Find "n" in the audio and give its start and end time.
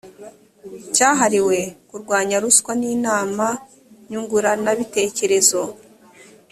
2.79-2.83